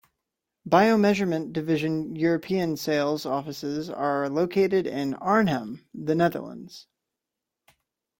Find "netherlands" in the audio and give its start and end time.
6.15-6.87